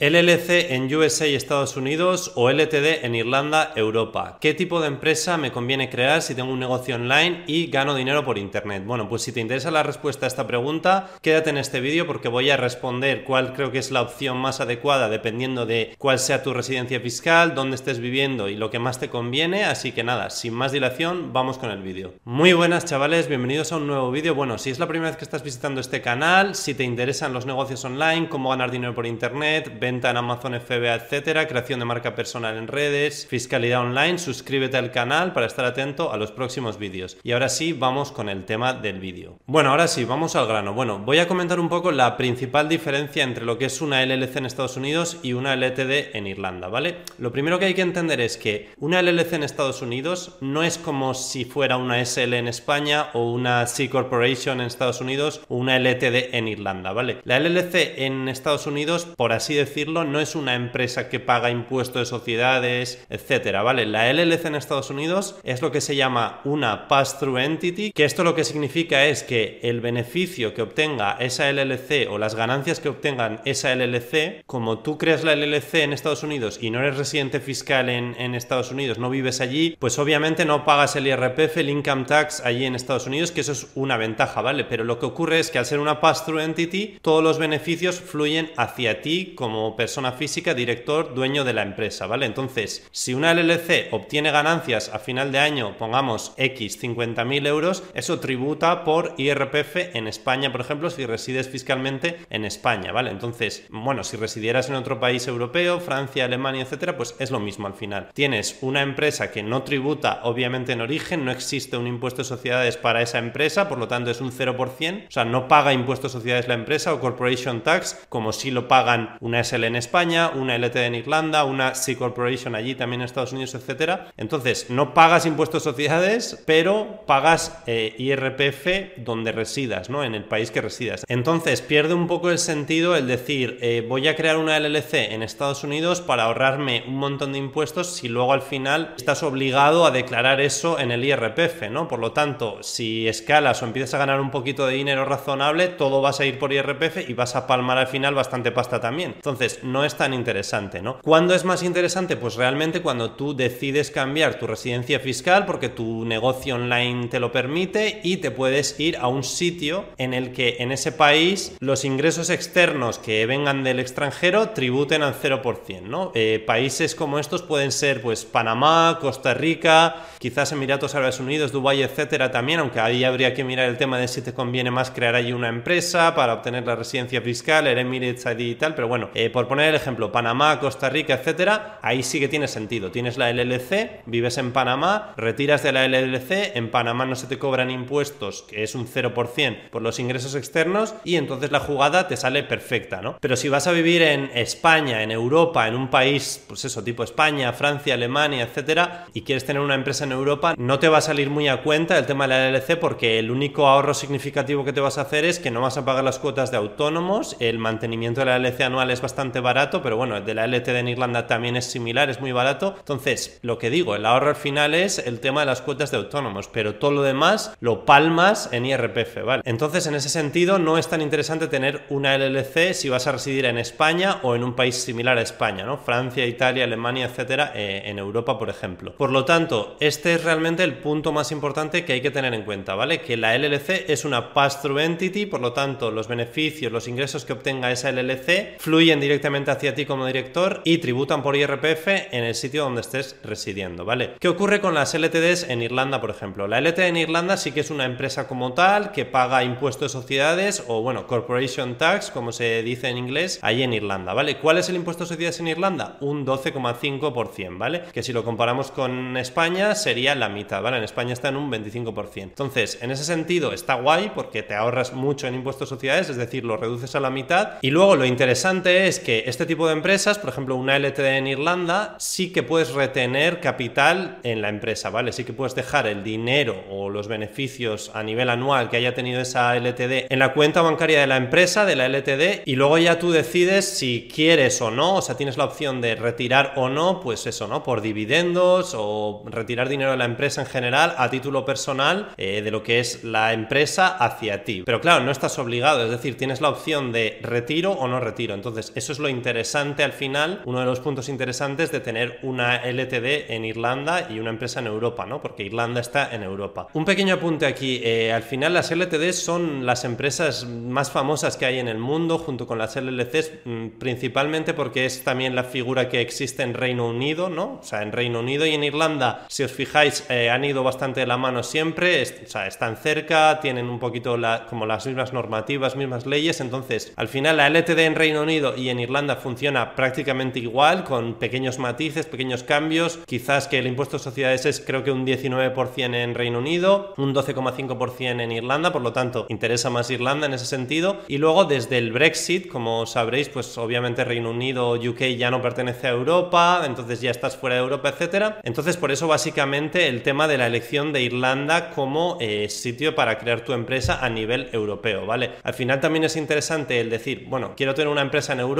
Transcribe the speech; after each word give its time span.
LLC 0.00 0.70
en 0.70 0.94
USA 0.94 1.26
y 1.26 1.34
Estados 1.34 1.76
Unidos 1.76 2.32
o 2.34 2.48
LTD 2.50 3.04
en 3.04 3.14
Irlanda, 3.14 3.74
Europa. 3.76 4.38
¿Qué 4.40 4.54
tipo 4.54 4.80
de 4.80 4.86
empresa 4.86 5.36
me 5.36 5.52
conviene 5.52 5.90
crear 5.90 6.22
si 6.22 6.34
tengo 6.34 6.50
un 6.50 6.58
negocio 6.58 6.94
online 6.94 7.44
y 7.46 7.66
gano 7.66 7.94
dinero 7.94 8.24
por 8.24 8.38
internet? 8.38 8.82
Bueno, 8.86 9.10
pues 9.10 9.20
si 9.20 9.30
te 9.30 9.40
interesa 9.40 9.70
la 9.70 9.82
respuesta 9.82 10.24
a 10.24 10.28
esta 10.28 10.46
pregunta, 10.46 11.10
quédate 11.20 11.50
en 11.50 11.58
este 11.58 11.82
vídeo 11.82 12.06
porque 12.06 12.28
voy 12.28 12.48
a 12.48 12.56
responder 12.56 13.24
cuál 13.24 13.52
creo 13.52 13.72
que 13.72 13.78
es 13.78 13.90
la 13.90 14.00
opción 14.00 14.38
más 14.38 14.62
adecuada 14.62 15.10
dependiendo 15.10 15.66
de 15.66 15.94
cuál 15.98 16.18
sea 16.18 16.42
tu 16.42 16.54
residencia 16.54 16.98
fiscal, 17.00 17.54
dónde 17.54 17.76
estés 17.76 17.98
viviendo 17.98 18.48
y 18.48 18.56
lo 18.56 18.70
que 18.70 18.78
más 18.78 19.00
te 19.00 19.10
conviene. 19.10 19.64
Así 19.64 19.92
que 19.92 20.02
nada, 20.02 20.30
sin 20.30 20.54
más 20.54 20.72
dilación, 20.72 21.34
vamos 21.34 21.58
con 21.58 21.70
el 21.70 21.82
vídeo. 21.82 22.14
Muy 22.24 22.54
buenas 22.54 22.86
chavales, 22.86 23.28
bienvenidos 23.28 23.70
a 23.70 23.76
un 23.76 23.86
nuevo 23.86 24.10
vídeo. 24.10 24.34
Bueno, 24.34 24.56
si 24.56 24.70
es 24.70 24.78
la 24.78 24.88
primera 24.88 25.10
vez 25.10 25.18
que 25.18 25.24
estás 25.24 25.42
visitando 25.42 25.78
este 25.78 26.00
canal, 26.00 26.54
si 26.54 26.72
te 26.72 26.84
interesan 26.84 27.34
los 27.34 27.44
negocios 27.44 27.84
online, 27.84 28.30
cómo 28.30 28.48
ganar 28.48 28.70
dinero 28.70 28.94
por 28.94 29.04
internet, 29.04 29.78
en 29.90 30.16
Amazon 30.16 30.58
FBA, 30.60 30.94
etcétera, 30.94 31.48
creación 31.48 31.80
de 31.80 31.84
marca 31.84 32.14
personal 32.14 32.56
en 32.56 32.68
redes, 32.68 33.26
fiscalidad 33.26 33.80
online, 33.80 34.18
suscríbete 34.18 34.76
al 34.76 34.92
canal 34.92 35.32
para 35.32 35.46
estar 35.46 35.64
atento 35.64 36.12
a 36.12 36.16
los 36.16 36.30
próximos 36.30 36.78
vídeos. 36.78 37.16
Y 37.22 37.32
ahora 37.32 37.48
sí, 37.48 37.72
vamos 37.72 38.12
con 38.12 38.28
el 38.28 38.44
tema 38.44 38.72
del 38.72 39.00
vídeo. 39.00 39.38
Bueno, 39.46 39.70
ahora 39.70 39.88
sí, 39.88 40.04
vamos 40.04 40.36
al 40.36 40.46
grano. 40.46 40.74
Bueno, 40.74 41.00
voy 41.00 41.18
a 41.18 41.26
comentar 41.26 41.58
un 41.58 41.68
poco 41.68 41.90
la 41.90 42.16
principal 42.16 42.68
diferencia 42.68 43.24
entre 43.24 43.44
lo 43.44 43.58
que 43.58 43.66
es 43.66 43.80
una 43.80 44.04
LLC 44.04 44.36
en 44.36 44.46
Estados 44.46 44.76
Unidos 44.76 45.18
y 45.22 45.32
una 45.32 45.56
LTD 45.56 46.14
en 46.14 46.26
Irlanda, 46.26 46.68
¿vale? 46.68 46.98
Lo 47.18 47.32
primero 47.32 47.58
que 47.58 47.64
hay 47.66 47.74
que 47.74 47.82
entender 47.82 48.20
es 48.20 48.36
que 48.36 48.70
una 48.78 49.02
LLC 49.02 49.32
en 49.32 49.42
Estados 49.42 49.82
Unidos 49.82 50.36
no 50.40 50.62
es 50.62 50.78
como 50.78 51.14
si 51.14 51.44
fuera 51.44 51.76
una 51.76 52.04
SL 52.04 52.34
en 52.34 52.48
España 52.48 53.08
o 53.12 53.32
una 53.32 53.66
C 53.66 53.90
Corporation 53.90 54.60
en 54.60 54.66
Estados 54.66 55.00
Unidos 55.00 55.40
o 55.48 55.56
una 55.56 55.78
LTD 55.78 56.34
en 56.34 56.48
Irlanda, 56.48 56.92
¿vale? 56.92 57.18
La 57.24 57.40
LLC 57.40 57.98
en 57.98 58.28
Estados 58.28 58.66
Unidos, 58.66 59.06
por 59.16 59.32
así 59.32 59.54
decirlo, 59.54 59.79
no 59.86 60.20
es 60.20 60.34
una 60.34 60.54
empresa 60.54 61.08
que 61.08 61.20
paga 61.20 61.50
impuestos 61.50 62.02
de 62.02 62.06
sociedades, 62.06 63.04
etcétera, 63.08 63.62
¿vale? 63.62 63.86
La 63.86 64.12
LLC 64.12 64.46
en 64.46 64.54
Estados 64.54 64.90
Unidos 64.90 65.36
es 65.44 65.62
lo 65.62 65.72
que 65.72 65.80
se 65.80 65.96
llama 65.96 66.40
una 66.44 66.88
pass-through 66.88 67.38
entity, 67.38 67.92
que 67.92 68.04
esto 68.04 68.24
lo 68.24 68.34
que 68.34 68.44
significa 68.44 69.06
es 69.06 69.22
que 69.22 69.60
el 69.62 69.80
beneficio 69.80 70.54
que 70.54 70.62
obtenga 70.62 71.16
esa 71.20 71.50
LLC 71.50 72.08
o 72.10 72.18
las 72.18 72.34
ganancias 72.34 72.80
que 72.80 72.88
obtengan 72.88 73.40
esa 73.44 73.74
LLC, 73.74 74.42
como 74.46 74.80
tú 74.80 74.98
creas 74.98 75.24
la 75.24 75.34
LLC 75.34 75.74
en 75.74 75.92
Estados 75.92 76.22
Unidos 76.22 76.58
y 76.60 76.70
no 76.70 76.80
eres 76.80 76.96
residente 76.96 77.40
fiscal 77.40 77.88
en, 77.88 78.14
en 78.18 78.34
Estados 78.34 78.70
Unidos, 78.70 78.98
no 78.98 79.10
vives 79.10 79.40
allí, 79.40 79.76
pues 79.78 79.98
obviamente 79.98 80.44
no 80.44 80.64
pagas 80.64 80.96
el 80.96 81.06
IRPF, 81.06 81.56
el 81.58 81.70
income 81.70 82.04
tax 82.04 82.40
allí 82.44 82.64
en 82.64 82.74
Estados 82.74 83.06
Unidos, 83.06 83.32
que 83.32 83.40
eso 83.40 83.52
es 83.52 83.68
una 83.74 83.96
ventaja, 83.96 84.42
¿vale? 84.42 84.64
Pero 84.64 84.84
lo 84.84 84.98
que 84.98 85.06
ocurre 85.06 85.38
es 85.38 85.50
que 85.50 85.58
al 85.58 85.66
ser 85.66 85.78
una 85.78 86.00
pass-through 86.00 86.40
entity, 86.40 86.98
todos 87.02 87.22
los 87.22 87.38
beneficios 87.38 88.00
fluyen 88.00 88.50
hacia 88.56 89.02
ti 89.02 89.34
como 89.36 89.59
persona 89.76 90.12
física, 90.12 90.54
director, 90.54 91.14
dueño 91.14 91.44
de 91.44 91.52
la 91.52 91.62
empresa, 91.62 92.06
¿vale? 92.06 92.26
Entonces, 92.26 92.88
si 92.92 93.14
una 93.14 93.32
LLC 93.34 93.92
obtiene 93.92 94.30
ganancias 94.30 94.90
a 94.92 94.98
final 94.98 95.32
de 95.32 95.38
año, 95.38 95.76
pongamos 95.78 96.32
X 96.36 96.82
50.000 96.82 97.46
euros, 97.46 97.82
eso 97.94 98.20
tributa 98.20 98.84
por 98.84 99.14
IRPF 99.16 99.94
en 99.94 100.06
España, 100.06 100.52
por 100.52 100.60
ejemplo, 100.60 100.90
si 100.90 101.06
resides 101.06 101.48
fiscalmente 101.48 102.18
en 102.30 102.44
España, 102.44 102.92
¿vale? 102.92 103.10
Entonces, 103.10 103.66
bueno, 103.70 104.04
si 104.04 104.16
residieras 104.16 104.68
en 104.68 104.76
otro 104.76 105.00
país 105.00 105.26
europeo, 105.26 105.80
Francia, 105.80 106.24
Alemania, 106.24 106.62
etcétera, 106.62 106.96
pues 106.96 107.14
es 107.18 107.30
lo 107.30 107.40
mismo 107.40 107.66
al 107.66 107.74
final. 107.74 108.10
Tienes 108.14 108.58
una 108.60 108.82
empresa 108.82 109.30
que 109.30 109.42
no 109.42 109.62
tributa, 109.62 110.20
obviamente, 110.24 110.72
en 110.72 110.80
origen, 110.80 111.24
no 111.24 111.30
existe 111.30 111.76
un 111.76 111.86
impuesto 111.86 112.22
de 112.22 112.28
sociedades 112.28 112.76
para 112.76 113.02
esa 113.02 113.18
empresa, 113.18 113.68
por 113.68 113.78
lo 113.78 113.88
tanto 113.88 114.10
es 114.10 114.20
un 114.20 114.32
0%, 114.32 115.06
o 115.08 115.10
sea, 115.10 115.24
no 115.24 115.48
paga 115.48 115.72
impuestos 115.72 116.12
de 116.12 116.18
sociedades 116.18 116.48
la 116.48 116.54
empresa 116.54 116.92
o 116.92 117.00
corporation 117.00 117.62
tax, 117.62 118.06
como 118.08 118.32
si 118.32 118.50
lo 118.50 118.68
pagan 118.68 119.16
una 119.20 119.40
SL 119.50 119.64
en 119.64 119.76
España, 119.76 120.30
una 120.30 120.56
LTD 120.56 120.76
en 120.76 120.94
Irlanda, 120.94 121.44
una 121.44 121.74
C 121.74 121.96
Corporation 121.96 122.54
allí 122.54 122.74
también 122.74 123.00
en 123.00 123.06
Estados 123.06 123.32
Unidos, 123.32 123.54
etcétera. 123.54 124.08
Entonces, 124.16 124.70
no 124.70 124.94
pagas 124.94 125.26
impuestos 125.26 125.64
de 125.64 125.70
sociedades, 125.70 126.42
pero 126.46 127.02
pagas 127.06 127.58
eh, 127.66 127.94
IRPF 127.98 128.98
donde 128.98 129.32
residas, 129.32 129.90
¿no? 129.90 130.04
En 130.04 130.14
el 130.14 130.24
país 130.24 130.50
que 130.50 130.60
residas. 130.60 131.04
Entonces, 131.08 131.62
pierde 131.62 131.94
un 131.94 132.06
poco 132.06 132.30
el 132.30 132.38
sentido 132.38 132.96
el 132.96 133.06
decir, 133.06 133.58
eh, 133.60 133.84
voy 133.86 134.08
a 134.08 134.16
crear 134.16 134.36
una 134.36 134.58
LLC 134.58 135.12
en 135.12 135.22
Estados 135.22 135.64
Unidos 135.64 136.00
para 136.00 136.24
ahorrarme 136.24 136.84
un 136.86 136.96
montón 136.96 137.32
de 137.32 137.38
impuestos 137.38 137.88
si 137.88 138.08
luego 138.08 138.32
al 138.32 138.42
final 138.42 138.94
estás 138.96 139.22
obligado 139.22 139.86
a 139.86 139.90
declarar 139.90 140.40
eso 140.40 140.78
en 140.78 140.90
el 140.90 141.04
IRPF, 141.04 141.70
¿no? 141.70 141.88
Por 141.88 141.98
lo 141.98 142.12
tanto, 142.12 142.62
si 142.62 143.08
escalas 143.08 143.62
o 143.62 143.66
empiezas 143.66 143.94
a 143.94 143.98
ganar 143.98 144.20
un 144.20 144.30
poquito 144.30 144.66
de 144.66 144.74
dinero 144.74 145.04
razonable, 145.04 145.68
todo 145.68 146.00
vas 146.00 146.20
a 146.20 146.24
ir 146.24 146.38
por 146.38 146.52
IRPF 146.52 147.08
y 147.08 147.14
vas 147.14 147.36
a 147.36 147.46
palmar 147.46 147.78
al 147.78 147.86
final 147.86 148.14
bastante 148.14 148.52
pasta 148.52 148.80
también. 148.80 149.12
Entonces, 149.16 149.39
no 149.62 149.84
es 149.84 149.96
tan 149.96 150.14
interesante, 150.14 150.82
¿no? 150.82 150.98
¿Cuándo 151.02 151.34
es 151.34 151.44
más 151.44 151.62
interesante? 151.62 152.16
Pues 152.16 152.34
realmente 152.36 152.82
cuando 152.82 153.12
tú 153.12 153.34
decides 153.34 153.90
cambiar 153.90 154.38
tu 154.38 154.46
residencia 154.46 155.00
fiscal 155.00 155.46
porque 155.46 155.68
tu 155.68 156.04
negocio 156.04 156.54
online 156.54 157.08
te 157.08 157.20
lo 157.20 157.32
permite 157.32 158.00
y 158.02 158.18
te 158.18 158.30
puedes 158.30 158.78
ir 158.78 158.96
a 158.96 159.08
un 159.08 159.24
sitio 159.24 159.84
en 159.98 160.14
el 160.14 160.32
que 160.32 160.56
en 160.60 160.72
ese 160.72 160.92
país 160.92 161.56
los 161.60 161.84
ingresos 161.84 162.30
externos 162.30 162.98
que 162.98 163.26
vengan 163.26 163.64
del 163.64 163.80
extranjero 163.80 164.50
tributen 164.50 165.02
al 165.02 165.14
0%, 165.14 165.82
¿no? 165.82 166.12
Eh, 166.14 166.42
países 166.46 166.94
como 166.94 167.18
estos 167.18 167.42
pueden 167.42 167.72
ser 167.72 168.02
pues 168.02 168.24
Panamá, 168.24 168.98
Costa 169.00 169.34
Rica, 169.34 170.06
quizás 170.18 170.52
Emiratos 170.52 170.94
Árabes 170.94 171.20
Unidos, 171.20 171.52
Dubái, 171.52 171.82
etcétera 171.82 172.30
también, 172.30 172.60
aunque 172.60 172.80
ahí 172.80 173.04
habría 173.04 173.34
que 173.34 173.44
mirar 173.44 173.68
el 173.68 173.76
tema 173.76 173.98
de 173.98 174.08
si 174.08 174.22
te 174.22 174.34
conviene 174.34 174.70
más 174.70 174.90
crear 174.90 175.14
allí 175.14 175.32
una 175.32 175.48
empresa 175.48 176.14
para 176.14 176.34
obtener 176.34 176.66
la 176.66 176.76
residencia 176.76 177.20
fiscal, 177.22 177.66
el 177.66 177.78
Emirates 177.78 178.26
ID 178.26 178.40
y 178.40 178.54
tal, 178.54 178.74
pero 178.74 178.88
bueno, 178.88 179.10
eh, 179.14 179.29
por 179.32 179.48
poner 179.48 179.68
el 179.68 179.74
ejemplo, 179.74 180.12
Panamá, 180.12 180.60
Costa 180.60 180.88
Rica, 180.88 181.14
etcétera, 181.14 181.78
ahí 181.82 182.02
sí 182.02 182.20
que 182.20 182.28
tiene 182.28 182.48
sentido. 182.48 182.90
Tienes 182.90 183.18
la 183.18 183.32
LLC, 183.32 184.02
vives 184.06 184.38
en 184.38 184.52
Panamá, 184.52 185.14
retiras 185.16 185.62
de 185.62 185.72
la 185.72 185.86
LLC, 185.86 186.56
en 186.56 186.70
Panamá 186.70 187.06
no 187.06 187.16
se 187.16 187.26
te 187.26 187.38
cobran 187.38 187.70
impuestos, 187.70 188.42
que 188.42 188.62
es 188.62 188.74
un 188.74 188.86
0% 188.86 189.70
por 189.70 189.82
los 189.82 189.98
ingresos 189.98 190.34
externos, 190.34 190.94
y 191.04 191.16
entonces 191.16 191.50
la 191.50 191.60
jugada 191.60 192.08
te 192.08 192.16
sale 192.16 192.42
perfecta, 192.42 193.00
¿no? 193.00 193.18
Pero 193.20 193.36
si 193.36 193.48
vas 193.48 193.66
a 193.66 193.72
vivir 193.72 194.02
en 194.02 194.30
España, 194.34 195.02
en 195.02 195.10
Europa, 195.10 195.68
en 195.68 195.74
un 195.74 195.88
país, 195.88 196.44
pues 196.46 196.64
eso, 196.64 196.82
tipo 196.82 197.04
España, 197.04 197.52
Francia, 197.52 197.94
Alemania, 197.94 198.44
etcétera, 198.44 199.06
y 199.14 199.22
quieres 199.22 199.44
tener 199.44 199.62
una 199.62 199.74
empresa 199.74 200.04
en 200.04 200.12
Europa, 200.12 200.54
no 200.56 200.78
te 200.78 200.88
va 200.88 200.98
a 200.98 201.02
salir 201.02 201.30
muy 201.30 201.48
a 201.48 201.62
cuenta 201.62 201.98
el 201.98 202.06
tema 202.06 202.26
de 202.26 202.34
la 202.34 202.50
LLC 202.50 202.78
porque 202.78 203.18
el 203.18 203.30
único 203.30 203.66
ahorro 203.66 203.94
significativo 203.94 204.64
que 204.64 204.72
te 204.72 204.80
vas 204.80 204.98
a 204.98 205.02
hacer 205.02 205.24
es 205.24 205.38
que 205.38 205.50
no 205.50 205.60
vas 205.60 205.76
a 205.76 205.84
pagar 205.84 206.04
las 206.04 206.18
cuotas 206.18 206.50
de 206.50 206.56
autónomos, 206.56 207.36
el 207.40 207.58
mantenimiento 207.58 208.20
de 208.20 208.26
la 208.26 208.38
LLC 208.38 208.62
anual 208.62 208.90
es 208.90 209.00
bastante 209.00 209.19
barato, 209.40 209.82
pero 209.82 209.96
bueno, 209.96 210.16
el 210.16 210.24
de 210.24 210.34
la 210.34 210.46
LTD 210.46 210.76
en 210.76 210.88
Irlanda 210.88 211.26
también 211.26 211.56
es 211.56 211.66
similar, 211.66 212.08
es 212.08 212.20
muy 212.20 212.32
barato. 212.32 212.74
Entonces, 212.78 213.38
lo 213.42 213.58
que 213.58 213.70
digo, 213.70 213.94
el 213.94 214.06
ahorro 214.06 214.30
al 214.30 214.36
final 214.36 214.74
es 214.74 214.98
el 214.98 215.20
tema 215.20 215.40
de 215.40 215.46
las 215.46 215.60
cuotas 215.60 215.90
de 215.90 215.98
autónomos, 215.98 216.48
pero 216.48 216.76
todo 216.76 216.92
lo 216.92 217.02
demás 217.02 217.54
lo 217.60 217.84
palmas 217.84 218.48
en 218.52 218.66
IRPF, 218.66 219.24
¿vale? 219.24 219.42
Entonces, 219.44 219.86
en 219.86 219.94
ese 219.94 220.08
sentido, 220.08 220.58
no 220.58 220.78
es 220.78 220.88
tan 220.88 221.02
interesante 221.02 221.48
tener 221.48 221.82
una 221.90 222.16
LLC 222.16 222.72
si 222.72 222.88
vas 222.88 223.06
a 223.06 223.12
residir 223.12 223.44
en 223.44 223.58
España 223.58 224.18
o 224.22 224.34
en 224.34 224.42
un 224.42 224.54
país 224.54 224.76
similar 224.76 225.18
a 225.18 225.22
España, 225.22 225.64
¿no? 225.64 225.76
Francia, 225.76 226.26
Italia, 226.26 226.64
Alemania, 226.64 227.06
etcétera, 227.06 227.52
eh, 227.54 227.82
en 227.84 227.98
Europa, 227.98 228.38
por 228.38 228.48
ejemplo. 228.48 228.94
Por 228.96 229.10
lo 229.10 229.24
tanto, 229.24 229.76
este 229.80 230.14
es 230.14 230.24
realmente 230.24 230.64
el 230.64 230.78
punto 230.78 231.12
más 231.12 231.30
importante 231.32 231.84
que 231.84 231.92
hay 231.92 232.00
que 232.00 232.10
tener 232.10 232.32
en 232.32 232.44
cuenta, 232.44 232.74
¿vale? 232.74 233.02
Que 233.02 233.16
la 233.16 233.36
LLC 233.36 233.84
es 233.88 234.04
una 234.04 234.32
pass-through 234.32 234.78
entity, 234.78 235.26
por 235.26 235.40
lo 235.40 235.52
tanto, 235.52 235.90
los 235.90 236.08
beneficios, 236.08 236.72
los 236.72 236.88
ingresos 236.88 237.24
que 237.24 237.32
obtenga 237.32 237.70
esa 237.70 237.90
LLC 237.92 238.58
fluyen 238.58 239.00
directamente 239.00 239.09
directamente 239.10 239.50
hacia 239.50 239.74
ti 239.74 239.86
como 239.86 240.06
director 240.06 240.62
y 240.64 240.78
tributan 240.78 241.20
por 241.20 241.34
IRPF 241.34 241.88
en 242.12 242.22
el 242.22 242.36
sitio 242.36 242.62
donde 242.62 242.82
estés 242.82 243.16
residiendo, 243.24 243.84
¿vale? 243.84 244.12
¿Qué 244.20 244.28
ocurre 244.28 244.60
con 244.60 244.72
las 244.72 244.94
LTDs 244.94 245.48
en 245.48 245.62
Irlanda, 245.62 246.00
por 246.00 246.10
ejemplo? 246.10 246.46
La 246.46 246.60
LTD 246.60 246.82
en 246.82 246.96
Irlanda 246.96 247.36
sí 247.36 247.50
que 247.50 247.58
es 247.58 247.70
una 247.70 247.86
empresa 247.86 248.28
como 248.28 248.52
tal 248.52 248.92
que 248.92 249.04
paga 249.04 249.42
impuestos 249.42 249.92
de 249.92 250.00
sociedades 250.00 250.62
o, 250.68 250.82
bueno, 250.82 251.08
corporation 251.08 251.76
tax, 251.76 252.12
como 252.12 252.30
se 252.30 252.62
dice 252.62 252.88
en 252.88 252.98
inglés, 252.98 253.40
ahí 253.42 253.64
en 253.64 253.72
Irlanda, 253.72 254.14
¿vale? 254.14 254.38
¿Cuál 254.38 254.58
es 254.58 254.68
el 254.68 254.76
impuesto 254.76 255.02
de 255.02 255.08
sociedades 255.08 255.40
en 255.40 255.48
Irlanda? 255.48 255.96
Un 256.00 256.24
12,5%, 256.24 257.58
¿vale? 257.58 257.82
Que 257.92 258.04
si 258.04 258.12
lo 258.12 258.22
comparamos 258.22 258.70
con 258.70 259.16
España 259.16 259.74
sería 259.74 260.14
la 260.14 260.28
mitad, 260.28 260.62
¿vale? 260.62 260.76
En 260.76 260.84
España 260.84 261.14
está 261.14 261.30
en 261.30 261.36
un 261.36 261.50
25%. 261.50 262.22
Entonces, 262.22 262.78
en 262.80 262.92
ese 262.92 263.02
sentido 263.02 263.52
está 263.52 263.74
guay 263.74 264.12
porque 264.14 264.44
te 264.44 264.54
ahorras 264.54 264.92
mucho 264.92 265.26
en 265.26 265.34
impuestos 265.34 265.68
de 265.68 265.74
sociedades, 265.74 266.10
es 266.10 266.16
decir, 266.16 266.44
lo 266.44 266.56
reduces 266.56 266.94
a 266.94 267.00
la 267.00 267.10
mitad. 267.10 267.54
Y 267.60 267.70
luego 267.70 267.96
lo 267.96 268.04
interesante 268.04 268.86
es 268.86 268.99
que 269.00 269.24
este 269.26 269.46
tipo 269.46 269.66
de 269.66 269.72
empresas, 269.72 270.18
por 270.18 270.30
ejemplo, 270.30 270.56
una 270.56 270.78
LTD 270.78 271.16
en 271.16 271.26
Irlanda, 271.26 271.96
sí 271.98 272.32
que 272.32 272.42
puedes 272.42 272.72
retener 272.72 273.40
capital 273.40 274.18
en 274.22 274.42
la 274.42 274.48
empresa, 274.48 274.90
¿vale? 274.90 275.12
Sí 275.12 275.24
que 275.24 275.32
puedes 275.32 275.54
dejar 275.54 275.86
el 275.86 276.02
dinero 276.02 276.64
o 276.70 276.90
los 276.90 277.08
beneficios 277.08 277.90
a 277.94 278.02
nivel 278.02 278.30
anual 278.30 278.70
que 278.70 278.76
haya 278.76 278.94
tenido 278.94 279.20
esa 279.20 279.54
LTD 279.56 280.06
en 280.10 280.18
la 280.18 280.32
cuenta 280.32 280.62
bancaria 280.62 281.00
de 281.00 281.06
la 281.06 281.16
empresa, 281.16 281.64
de 281.64 281.76
la 281.76 281.88
LTD, 281.88 282.42
y 282.44 282.56
luego 282.56 282.78
ya 282.78 282.98
tú 282.98 283.10
decides 283.10 283.64
si 283.68 284.08
quieres 284.12 284.60
o 284.60 284.70
no, 284.70 284.96
o 284.96 285.02
sea, 285.02 285.16
tienes 285.16 285.36
la 285.36 285.44
opción 285.44 285.80
de 285.80 285.94
retirar 285.94 286.54
o 286.56 286.68
no, 286.68 287.00
pues 287.00 287.26
eso, 287.26 287.46
¿no? 287.46 287.62
Por 287.62 287.80
dividendos 287.80 288.74
o 288.76 289.22
retirar 289.26 289.68
dinero 289.68 289.92
de 289.92 289.96
la 289.96 290.04
empresa 290.04 290.42
en 290.42 290.46
general 290.46 290.94
a 290.96 291.10
título 291.10 291.44
personal 291.44 292.10
eh, 292.16 292.42
de 292.42 292.50
lo 292.50 292.62
que 292.62 292.80
es 292.80 293.04
la 293.04 293.32
empresa 293.32 293.88
hacia 293.88 294.44
ti. 294.44 294.62
Pero 294.64 294.80
claro, 294.80 295.04
no 295.04 295.10
estás 295.10 295.38
obligado, 295.38 295.84
es 295.84 295.90
decir, 295.90 296.16
tienes 296.16 296.40
la 296.40 296.48
opción 296.48 296.92
de 296.92 297.18
retiro 297.22 297.72
o 297.72 297.88
no 297.88 298.00
retiro. 298.00 298.34
Entonces, 298.34 298.72
eso 298.74 298.89
es 298.92 298.98
lo 298.98 299.08
interesante 299.08 299.84
al 299.84 299.92
final, 299.92 300.42
uno 300.44 300.60
de 300.60 300.66
los 300.66 300.80
puntos 300.80 301.08
interesantes 301.08 301.70
de 301.72 301.80
tener 301.80 302.18
una 302.22 302.56
LTD 302.64 303.30
en 303.30 303.44
Irlanda 303.44 304.08
y 304.10 304.18
una 304.18 304.30
empresa 304.30 304.60
en 304.60 304.66
Europa, 304.66 305.06
¿no? 305.06 305.20
Porque 305.20 305.42
Irlanda 305.42 305.80
está 305.80 306.14
en 306.14 306.22
Europa. 306.22 306.68
Un 306.72 306.84
pequeño 306.84 307.14
apunte 307.14 307.46
aquí, 307.46 307.80
eh, 307.82 308.12
al 308.12 308.22
final 308.22 308.54
las 308.54 308.70
LTD 308.70 309.12
son 309.12 309.66
las 309.66 309.84
empresas 309.84 310.46
más 310.46 310.90
famosas 310.90 311.36
que 311.36 311.46
hay 311.46 311.58
en 311.58 311.68
el 311.68 311.78
mundo 311.78 312.18
junto 312.18 312.46
con 312.46 312.58
las 312.58 312.76
LLCs, 312.76 313.32
mm, 313.44 313.66
principalmente 313.78 314.54
porque 314.54 314.86
es 314.86 315.04
también 315.04 315.34
la 315.34 315.44
figura 315.44 315.88
que 315.88 316.00
existe 316.00 316.42
en 316.42 316.54
Reino 316.54 316.88
Unido, 316.88 317.28
¿no? 317.28 317.58
O 317.60 317.62
sea, 317.62 317.82
en 317.82 317.92
Reino 317.92 318.20
Unido 318.20 318.46
y 318.46 318.54
en 318.54 318.64
Irlanda, 318.64 319.26
si 319.28 319.42
os 319.42 319.52
fijáis, 319.52 320.06
eh, 320.08 320.30
han 320.30 320.44
ido 320.44 320.62
bastante 320.62 321.00
de 321.00 321.06
la 321.06 321.16
mano 321.16 321.42
siempre, 321.42 322.02
o 322.02 322.26
sea, 322.26 322.46
están 322.46 322.76
cerca, 322.76 323.40
tienen 323.40 323.66
un 323.66 323.78
poquito 323.78 324.16
como 324.48 324.66
las 324.66 324.86
mismas 324.86 325.12
normativas, 325.12 325.76
mismas 325.76 326.06
leyes, 326.06 326.40
entonces 326.40 326.92
al 326.96 327.08
final 327.08 327.36
la 327.36 327.48
LTD 327.48 327.78
en 327.80 327.94
Reino 327.94 328.22
Unido 328.22 328.56
y 328.56 328.69
en 328.70 328.80
Irlanda 328.80 329.16
funciona 329.16 329.74
prácticamente 329.74 330.38
igual, 330.38 330.84
con 330.84 331.14
pequeños 331.14 331.58
matices, 331.58 332.06
pequeños 332.06 332.42
cambios, 332.42 332.98
quizás 333.06 333.48
que 333.48 333.58
el 333.58 333.66
impuesto 333.66 333.98
de 333.98 334.04
sociedades 334.04 334.46
es 334.46 334.60
creo 334.60 334.84
que 334.84 334.90
un 334.90 335.06
19% 335.06 335.94
en 335.94 336.14
Reino 336.14 336.38
Unido, 336.38 336.94
un 336.96 337.14
12,5% 337.14 338.20
en 338.20 338.32
Irlanda, 338.32 338.72
por 338.72 338.82
lo 338.82 338.92
tanto 338.92 339.26
interesa 339.28 339.70
más 339.70 339.90
Irlanda 339.90 340.26
en 340.26 340.34
ese 340.34 340.46
sentido, 340.46 340.98
y 341.08 341.18
luego 341.18 341.44
desde 341.44 341.78
el 341.78 341.92
Brexit, 341.92 342.48
como 342.48 342.86
sabréis, 342.86 343.28
pues 343.28 343.56
obviamente 343.58 344.04
Reino 344.04 344.30
Unido, 344.30 344.72
UK 344.72 345.16
ya 345.18 345.30
no 345.30 345.42
pertenece 345.42 345.86
a 345.86 345.90
Europa, 345.90 346.62
entonces 346.64 347.00
ya 347.00 347.10
estás 347.10 347.36
fuera 347.36 347.56
de 347.56 347.62
Europa, 347.62 347.88
etcétera. 347.88 348.40
Entonces 348.42 348.76
por 348.76 348.90
eso 348.90 349.08
básicamente 349.08 349.88
el 349.88 350.02
tema 350.02 350.28
de 350.28 350.38
la 350.38 350.46
elección 350.46 350.92
de 350.92 351.02
Irlanda 351.02 351.70
como 351.70 352.18
eh, 352.20 352.48
sitio 352.48 352.94
para 352.94 353.18
crear 353.18 353.44
tu 353.44 353.52
empresa 353.52 354.04
a 354.04 354.08
nivel 354.08 354.48
europeo, 354.52 355.06
¿vale? 355.06 355.32
Al 355.42 355.54
final 355.54 355.80
también 355.80 356.04
es 356.04 356.16
interesante 356.16 356.80
el 356.80 356.90
decir, 356.90 357.26
bueno, 357.28 357.54
quiero 357.56 357.74
tener 357.74 357.88
una 357.88 358.02
empresa 358.02 358.32
en 358.32 358.40
Europa 358.40 358.59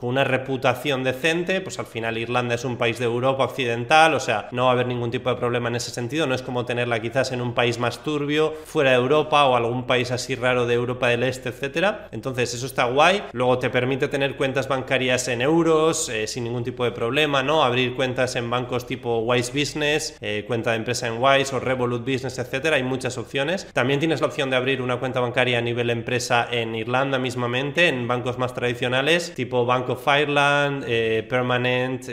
con 0.00 0.08
una 0.08 0.24
reputación 0.24 1.02
decente, 1.02 1.60
pues 1.60 1.78
al 1.78 1.86
final 1.86 2.16
Irlanda 2.18 2.54
es 2.54 2.64
un 2.64 2.76
país 2.76 2.98
de 2.98 3.04
Europa 3.04 3.44
occidental, 3.44 4.14
o 4.14 4.20
sea, 4.20 4.48
no 4.52 4.64
va 4.64 4.70
a 4.70 4.72
haber 4.74 4.86
ningún 4.86 5.10
tipo 5.10 5.28
de 5.28 5.36
problema 5.36 5.68
en 5.68 5.76
ese 5.76 5.90
sentido, 5.90 6.26
no 6.26 6.34
es 6.34 6.42
como 6.42 6.64
tenerla 6.64 7.00
quizás 7.00 7.32
en 7.32 7.40
un 7.40 7.52
país 7.52 7.78
más 7.78 8.02
turbio, 8.04 8.54
fuera 8.64 8.90
de 8.90 8.96
Europa 8.96 9.44
o 9.46 9.56
algún 9.56 9.86
país 9.86 10.10
así 10.10 10.34
raro 10.34 10.66
de 10.66 10.74
Europa 10.74 11.08
del 11.08 11.24
Este, 11.24 11.48
etcétera. 11.48 12.08
Entonces 12.12 12.54
eso 12.54 12.66
está 12.66 12.84
guay, 12.84 13.24
luego 13.32 13.58
te 13.58 13.70
permite 13.70 14.08
tener 14.08 14.36
cuentas 14.36 14.68
bancarias 14.68 15.28
en 15.28 15.42
euros 15.42 16.08
eh, 16.08 16.26
sin 16.26 16.44
ningún 16.44 16.64
tipo 16.64 16.84
de 16.84 16.92
problema, 16.92 17.42
¿no? 17.42 17.64
Abrir 17.64 17.94
cuentas 17.94 18.36
en 18.36 18.48
bancos 18.48 18.86
tipo 18.86 19.18
Wise 19.18 19.52
Business, 19.52 20.16
eh, 20.20 20.44
cuenta 20.46 20.70
de 20.70 20.76
empresa 20.76 21.06
en 21.08 21.22
Wise 21.22 21.54
o 21.54 21.60
Revolut 21.60 22.02
Business, 22.02 22.38
etcétera, 22.38 22.76
hay 22.76 22.82
muchas 22.82 23.18
opciones. 23.18 23.66
También 23.72 24.00
tienes 24.00 24.20
la 24.20 24.28
opción 24.28 24.50
de 24.50 24.56
abrir 24.56 24.80
una 24.80 24.98
cuenta 24.98 25.20
bancaria 25.20 25.58
a 25.58 25.60
nivel 25.60 25.90
empresa 25.90 26.46
en 26.50 26.74
Irlanda 26.74 27.18
mismamente, 27.18 27.88
en 27.88 28.06
bancos 28.08 28.38
más 28.38 28.54
tradicionales, 28.54 29.32
tipo 29.40 29.64
Bank 29.64 29.88
of 29.88 30.06
Ireland, 30.06 30.84
eh, 30.86 31.26
Permanent, 31.26 32.06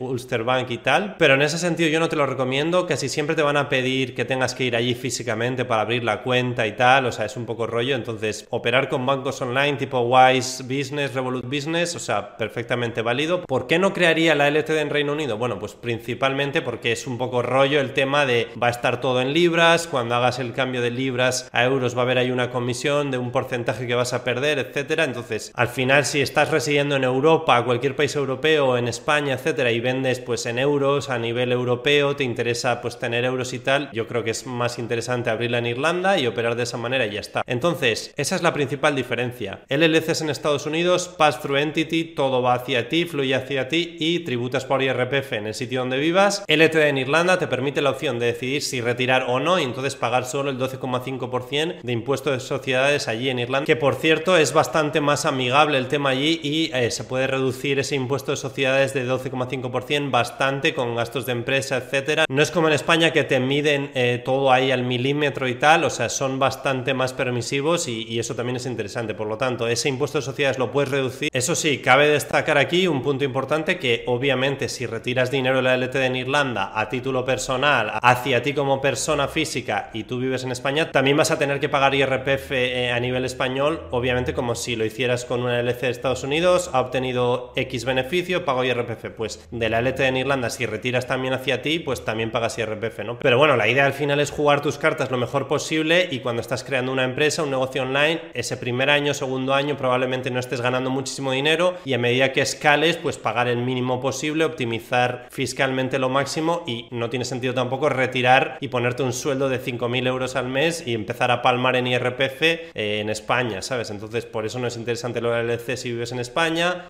Ulster 0.00 0.42
Bank 0.42 0.70
y 0.70 0.78
tal. 0.78 1.14
Pero 1.18 1.34
en 1.34 1.42
ese 1.42 1.56
sentido 1.56 1.88
yo 1.88 2.00
no 2.00 2.08
te 2.08 2.16
lo 2.16 2.26
recomiendo, 2.26 2.84
casi 2.84 3.08
siempre 3.08 3.36
te 3.36 3.42
van 3.42 3.56
a 3.56 3.68
pedir 3.68 4.12
que 4.16 4.24
tengas 4.24 4.56
que 4.56 4.64
ir 4.64 4.74
allí 4.74 4.96
físicamente 4.96 5.64
para 5.64 5.82
abrir 5.82 6.02
la 6.02 6.22
cuenta 6.22 6.66
y 6.66 6.72
tal, 6.72 7.06
o 7.06 7.12
sea, 7.12 7.26
es 7.26 7.36
un 7.36 7.46
poco 7.46 7.68
rollo, 7.68 7.94
entonces 7.94 8.44
operar 8.50 8.88
con 8.88 9.06
bancos 9.06 9.40
online 9.40 9.74
tipo 9.74 10.00
Wise 10.00 10.64
Business, 10.64 11.14
Revolut 11.14 11.46
Business, 11.46 11.94
o 11.94 12.00
sea, 12.00 12.36
perfectamente 12.36 13.02
válido. 13.02 13.42
¿Por 13.42 13.68
qué 13.68 13.78
no 13.78 13.92
crearía 13.92 14.34
la 14.34 14.48
LTD 14.48 14.78
en 14.78 14.90
Reino 14.90 15.12
Unido? 15.12 15.38
Bueno, 15.38 15.60
pues 15.60 15.74
principalmente 15.74 16.60
porque 16.60 16.90
es 16.90 17.06
un 17.06 17.18
poco 17.18 17.40
rollo 17.40 17.80
el 17.80 17.92
tema 17.92 18.26
de 18.26 18.48
va 18.60 18.66
a 18.66 18.70
estar 18.70 19.00
todo 19.00 19.20
en 19.20 19.32
libras, 19.32 19.86
cuando 19.86 20.16
hagas 20.16 20.40
el 20.40 20.52
cambio 20.52 20.82
de 20.82 20.90
libras 20.90 21.48
a 21.52 21.62
euros 21.62 21.96
va 21.96 22.00
a 22.00 22.02
haber 22.02 22.18
ahí 22.18 22.32
una 22.32 22.50
comisión 22.50 23.12
de 23.12 23.18
un 23.18 23.30
porcentaje 23.30 23.86
que 23.86 23.94
vas 23.94 24.12
a 24.12 24.24
perder, 24.24 24.58
etcétera. 24.58 25.04
Entonces, 25.04 25.52
al 25.54 25.68
final 25.68 26.04
si 26.04 26.20
estás 26.20 26.50
residiendo 26.64 26.96
en 26.96 27.04
Europa, 27.04 27.62
cualquier 27.62 27.94
país 27.94 28.16
europeo, 28.16 28.78
en 28.78 28.88
España, 28.88 29.34
etcétera, 29.34 29.70
y 29.70 29.80
vendes 29.80 30.20
pues 30.20 30.46
en 30.46 30.58
euros 30.58 31.10
a 31.10 31.18
nivel 31.18 31.52
europeo, 31.52 32.16
te 32.16 32.24
interesa 32.24 32.80
pues 32.80 32.98
tener 32.98 33.26
euros 33.26 33.52
y 33.52 33.58
tal, 33.58 33.90
yo 33.92 34.08
creo 34.08 34.24
que 34.24 34.30
es 34.30 34.46
más 34.46 34.78
interesante 34.78 35.28
abrirla 35.28 35.58
en 35.58 35.66
Irlanda 35.66 36.18
y 36.18 36.26
operar 36.26 36.56
de 36.56 36.62
esa 36.62 36.78
manera 36.78 37.04
y 37.04 37.10
ya 37.10 37.20
está. 37.20 37.42
Entonces, 37.46 38.14
esa 38.16 38.34
es 38.34 38.42
la 38.42 38.54
principal 38.54 38.96
diferencia. 38.96 39.60
LLCs 39.68 40.22
en 40.22 40.30
Estados 40.30 40.64
Unidos, 40.64 41.08
pass-through 41.08 41.58
entity, 41.58 42.04
todo 42.04 42.40
va 42.40 42.54
hacia 42.54 42.88
ti, 42.88 43.04
fluye 43.04 43.34
hacia 43.34 43.68
ti 43.68 43.98
y 44.00 44.20
tributas 44.20 44.64
por 44.64 44.82
IRPF 44.82 45.34
en 45.34 45.48
el 45.48 45.54
sitio 45.54 45.80
donde 45.80 45.98
vivas. 45.98 46.44
LTD 46.48 46.88
en 46.88 46.96
Irlanda 46.96 47.38
te 47.38 47.46
permite 47.46 47.82
la 47.82 47.90
opción 47.90 48.18
de 48.18 48.32
decidir 48.32 48.62
si 48.62 48.80
retirar 48.80 49.26
o 49.28 49.38
no 49.38 49.58
y 49.58 49.64
entonces 49.64 49.96
pagar 49.96 50.24
solo 50.24 50.48
el 50.48 50.58
12,5% 50.58 51.82
de 51.82 51.92
impuesto 51.92 52.30
de 52.30 52.40
sociedades 52.40 53.06
allí 53.06 53.28
en 53.28 53.40
Irlanda, 53.40 53.66
que 53.66 53.76
por 53.76 53.96
cierto 53.96 54.38
es 54.38 54.54
bastante 54.54 55.02
más 55.02 55.26
amigable 55.26 55.76
el 55.76 55.88
tema 55.88 56.08
allí 56.08 56.40
y 56.42 56.53
eh, 56.72 56.90
se 56.90 57.04
puede 57.04 57.26
reducir 57.26 57.78
ese 57.78 57.94
impuesto 57.94 58.30
de 58.30 58.36
sociedades 58.36 58.94
de 58.94 59.06
12,5% 59.06 60.10
bastante 60.10 60.74
con 60.74 60.94
gastos 60.94 61.26
de 61.26 61.32
empresa, 61.32 61.76
etcétera. 61.76 62.24
No 62.28 62.42
es 62.42 62.50
como 62.50 62.68
en 62.68 62.74
España 62.74 63.12
que 63.12 63.24
te 63.24 63.40
miden 63.40 63.90
eh, 63.94 64.22
todo 64.24 64.52
ahí 64.52 64.70
al 64.70 64.84
milímetro 64.84 65.48
y 65.48 65.54
tal, 65.56 65.84
o 65.84 65.90
sea, 65.90 66.08
son 66.08 66.38
bastante 66.38 66.94
más 66.94 67.12
permisivos 67.12 67.88
y, 67.88 68.18
eso 68.18 68.34
también 68.34 68.56
es 68.56 68.66
interesante. 68.66 69.14
Por 69.14 69.26
lo 69.26 69.36
tanto, 69.36 69.66
ese 69.66 69.88
impuesto 69.88 70.18
de 70.18 70.22
sociedades 70.22 70.58
lo 70.58 70.70
puedes 70.70 70.90
reducir. 70.90 71.28
Eso 71.32 71.54
sí, 71.54 71.78
cabe 71.78 72.08
destacar 72.08 72.58
aquí 72.58 72.86
un 72.86 73.02
punto 73.02 73.24
importante 73.24 73.78
que 73.78 74.04
obviamente 74.06 74.68
si 74.68 74.86
retiras 74.86 75.30
dinero 75.30 75.56
de 75.56 75.62
la 75.62 75.76
LTD 75.76 76.04
en 76.04 76.16
Irlanda 76.16 76.72
a 76.74 76.88
título 76.88 77.24
personal 77.24 77.92
hacia 78.00 78.42
ti 78.42 78.54
como 78.54 78.80
persona 78.80 79.28
física 79.28 79.90
y 79.92 80.04
tú 80.04 80.18
vives 80.18 80.44
en 80.44 80.52
España, 80.52 80.90
también 80.90 81.16
vas 81.16 81.30
a 81.30 81.38
tener 81.38 81.60
que 81.60 81.68
pagar 81.68 81.94
IRPF 81.94 82.52
eh, 82.52 82.92
a 82.92 83.00
nivel 83.00 83.24
español, 83.24 83.82
obviamente 83.90 84.32
como 84.32 84.54
si 84.54 84.76
lo 84.76 84.84
hicieras 84.84 85.24
con 85.24 85.42
una 85.42 85.60
LC 85.60 85.86
de 85.86 85.90
Estados 85.90 86.22
Unidos, 86.22 86.43
ha 86.44 86.80
obtenido 86.80 87.52
X 87.56 87.84
beneficio, 87.84 88.44
pago 88.44 88.64
IRPF. 88.64 89.10
Pues 89.16 89.46
de 89.50 89.68
la 89.70 89.80
LTD 89.80 90.00
en 90.02 90.16
Irlanda, 90.18 90.50
si 90.50 90.66
retiras 90.66 91.06
también 91.06 91.32
hacia 91.32 91.62
ti, 91.62 91.78
pues 91.78 92.04
también 92.04 92.30
pagas 92.30 92.58
IRPF, 92.58 92.98
¿no? 93.00 93.18
Pero 93.18 93.38
bueno, 93.38 93.56
la 93.56 93.66
idea 93.66 93.86
al 93.86 93.94
final 93.94 94.20
es 94.20 94.30
jugar 94.30 94.60
tus 94.60 94.76
cartas 94.76 95.10
lo 95.10 95.16
mejor 95.16 95.48
posible 95.48 96.06
y 96.10 96.20
cuando 96.20 96.42
estás 96.42 96.62
creando 96.62 96.92
una 96.92 97.04
empresa, 97.04 97.42
un 97.42 97.50
negocio 97.50 97.82
online, 97.82 98.20
ese 98.34 98.56
primer 98.56 98.90
año, 98.90 99.14
segundo 99.14 99.54
año, 99.54 99.76
probablemente 99.76 100.30
no 100.30 100.38
estés 100.38 100.60
ganando 100.60 100.90
muchísimo 100.90 101.32
dinero 101.32 101.74
y 101.84 101.94
a 101.94 101.98
medida 101.98 102.32
que 102.32 102.42
escales, 102.42 102.98
pues 102.98 103.16
pagar 103.16 103.48
el 103.48 103.58
mínimo 103.58 104.00
posible, 104.00 104.44
optimizar 104.44 105.28
fiscalmente 105.30 105.98
lo 105.98 106.10
máximo 106.10 106.62
y 106.66 106.88
no 106.90 107.08
tiene 107.08 107.24
sentido 107.24 107.54
tampoco 107.54 107.88
retirar 107.88 108.58
y 108.60 108.68
ponerte 108.68 109.02
un 109.02 109.14
sueldo 109.14 109.48
de 109.48 109.62
5.000 109.62 110.06
euros 110.06 110.36
al 110.36 110.48
mes 110.48 110.86
y 110.86 110.92
empezar 110.92 111.30
a 111.30 111.40
palmar 111.40 111.76
en 111.76 111.86
IRPF 111.86 112.42
eh, 112.42 112.68
en 112.74 113.08
España, 113.08 113.62
¿sabes? 113.62 113.90
Entonces, 113.90 114.26
por 114.26 114.44
eso 114.44 114.58
no 114.58 114.66
es 114.66 114.76
interesante 114.76 115.22
lo 115.22 115.34
LC 115.34 115.76
si 115.76 115.90
vives 115.90 116.12
en 116.12 116.18
España 116.18 116.33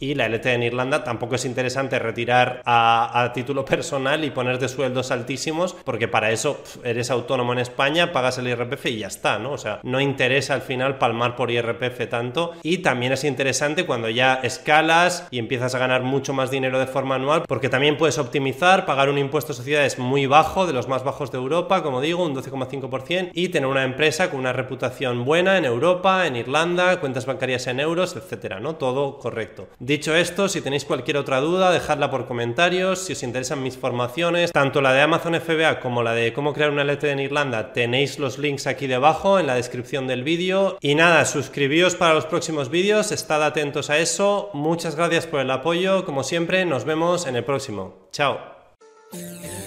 y 0.00 0.14
la 0.14 0.28
LT 0.28 0.46
en 0.46 0.62
Irlanda 0.62 1.04
tampoco 1.04 1.34
es 1.34 1.44
interesante 1.44 1.98
retirar 1.98 2.62
a, 2.64 3.22
a 3.22 3.32
título 3.34 3.64
personal 3.64 4.24
y 4.24 4.30
ponerte 4.30 4.68
sueldos 4.68 5.10
altísimos 5.10 5.74
porque 5.84 6.08
para 6.08 6.30
eso 6.30 6.62
eres 6.82 7.10
autónomo 7.10 7.52
en 7.52 7.58
España, 7.58 8.10
pagas 8.10 8.38
el 8.38 8.48
IRPF 8.48 8.86
y 8.86 8.98
ya 9.00 9.08
está, 9.08 9.38
¿no? 9.38 9.52
O 9.52 9.58
sea, 9.58 9.80
no 9.82 10.00
interesa 10.00 10.54
al 10.54 10.62
final 10.62 10.96
palmar 10.96 11.36
por 11.36 11.50
IRPF 11.50 12.08
tanto 12.08 12.52
y 12.62 12.78
también 12.78 13.12
es 13.12 13.24
interesante 13.24 13.84
cuando 13.84 14.08
ya 14.08 14.40
escalas 14.42 15.28
y 15.30 15.38
empiezas 15.38 15.74
a 15.74 15.78
ganar 15.78 16.02
mucho 16.02 16.32
más 16.32 16.50
dinero 16.50 16.78
de 16.78 16.86
forma 16.86 17.16
anual 17.16 17.44
porque 17.46 17.68
también 17.68 17.98
puedes 17.98 18.18
optimizar, 18.18 18.86
pagar 18.86 19.10
un 19.10 19.18
impuesto 19.18 19.52
de 19.52 19.58
sociedades 19.58 19.98
muy 19.98 20.24
bajo, 20.24 20.66
de 20.66 20.72
los 20.72 20.88
más 20.88 21.04
bajos 21.04 21.30
de 21.30 21.38
Europa, 21.38 21.82
como 21.82 22.00
digo, 22.00 22.24
un 22.24 22.34
12,5% 22.34 23.30
y 23.34 23.50
tener 23.50 23.68
una 23.68 23.84
empresa 23.84 24.30
con 24.30 24.40
una 24.40 24.54
reputación 24.54 25.24
buena 25.26 25.58
en 25.58 25.66
Europa, 25.66 26.26
en 26.26 26.36
Irlanda, 26.36 26.98
cuentas 26.98 27.26
bancarias 27.26 27.66
en 27.66 27.80
euros, 27.80 28.16
etcétera, 28.16 28.58
¿no? 28.58 28.76
Todo 28.76 29.18
correcto. 29.18 29.33
Dicho 29.78 30.14
esto, 30.14 30.48
si 30.48 30.60
tenéis 30.60 30.84
cualquier 30.84 31.16
otra 31.16 31.40
duda, 31.40 31.70
dejadla 31.70 32.10
por 32.10 32.26
comentarios, 32.26 33.00
si 33.00 33.12
os 33.12 33.22
interesan 33.22 33.62
mis 33.62 33.76
formaciones, 33.76 34.52
tanto 34.52 34.80
la 34.80 34.92
de 34.92 35.02
Amazon 35.02 35.40
FBA 35.40 35.80
como 35.80 36.02
la 36.02 36.12
de 36.12 36.32
cómo 36.32 36.52
crear 36.52 36.70
una 36.70 36.84
LTD 36.84 37.04
en 37.04 37.20
Irlanda, 37.20 37.72
tenéis 37.72 38.18
los 38.18 38.38
links 38.38 38.66
aquí 38.66 38.86
debajo 38.86 39.38
en 39.38 39.46
la 39.46 39.54
descripción 39.54 40.06
del 40.06 40.24
vídeo 40.24 40.78
y 40.80 40.94
nada, 40.94 41.24
suscribíos 41.24 41.94
para 41.94 42.14
los 42.14 42.26
próximos 42.26 42.70
vídeos, 42.70 43.12
estad 43.12 43.42
atentos 43.42 43.90
a 43.90 43.98
eso, 43.98 44.50
muchas 44.54 44.96
gracias 44.96 45.26
por 45.26 45.40
el 45.40 45.50
apoyo, 45.50 46.04
como 46.04 46.22
siempre, 46.22 46.64
nos 46.64 46.84
vemos 46.84 47.26
en 47.26 47.36
el 47.36 47.44
próximo. 47.44 48.08
Chao. 48.12 48.38